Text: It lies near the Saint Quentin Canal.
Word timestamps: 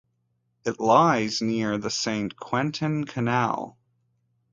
It 0.65 0.79
lies 0.79 1.43
near 1.43 1.77
the 1.77 1.91
Saint 1.91 2.35
Quentin 2.35 3.05
Canal. 3.05 3.77